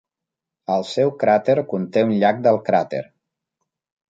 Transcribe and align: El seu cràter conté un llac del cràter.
El 0.75 0.85
seu 0.91 1.11
cràter 1.23 1.55
conté 1.73 2.05
un 2.07 2.15
llac 2.25 2.41
del 2.49 2.59
cràter. 2.71 3.03